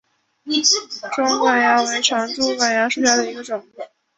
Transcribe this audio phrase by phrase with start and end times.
[1.15, 3.63] 肿管蚜为常蚜科肿管蚜属下的一个种。